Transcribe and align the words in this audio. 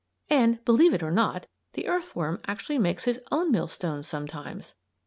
And 0.31 0.65
believe 0.65 0.95
it 0.95 1.03
or 1.03 1.11
not 1.11 1.45
the 1.73 1.87
earthworm 1.87 2.41
actually 2.47 2.79
makes 2.79 3.03
his 3.03 3.21
own 3.31 3.51
millstones 3.51 4.07
sometimes! 4.07 4.73